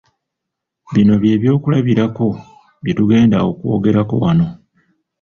[0.93, 2.27] Bino bye by'okulabirako
[2.81, 4.47] bye tugenda okwogerako wano.